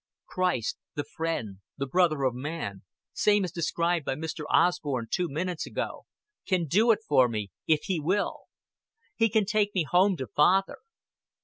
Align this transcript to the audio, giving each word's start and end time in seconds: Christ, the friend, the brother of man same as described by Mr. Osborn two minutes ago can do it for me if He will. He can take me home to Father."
Christ, 0.25 0.79
the 0.95 1.03
friend, 1.03 1.59
the 1.77 1.85
brother 1.85 2.23
of 2.23 2.33
man 2.33 2.81
same 3.13 3.43
as 3.43 3.51
described 3.51 4.03
by 4.03 4.15
Mr. 4.15 4.45
Osborn 4.49 5.09
two 5.11 5.29
minutes 5.29 5.67
ago 5.67 6.07
can 6.47 6.65
do 6.65 6.89
it 6.89 7.01
for 7.07 7.29
me 7.29 7.51
if 7.67 7.81
He 7.83 7.99
will. 7.99 8.45
He 9.15 9.29
can 9.29 9.45
take 9.45 9.75
me 9.75 9.83
home 9.83 10.17
to 10.17 10.25
Father." 10.25 10.77